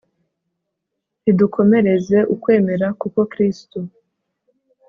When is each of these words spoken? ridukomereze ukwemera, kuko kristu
ridukomereze 1.23 2.17
ukwemera, 2.35 2.87
kuko 3.01 3.19
kristu 3.31 3.79